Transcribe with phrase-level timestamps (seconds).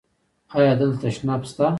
[0.55, 1.65] ایا دلته تشناب شته؟